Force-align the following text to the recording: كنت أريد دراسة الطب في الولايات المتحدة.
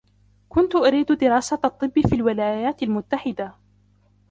كنت 0.49 0.75
أريد 0.75 1.11
دراسة 1.11 1.59
الطب 1.65 1.91
في 2.07 2.15
الولايات 2.15 2.83
المتحدة. 2.83 3.55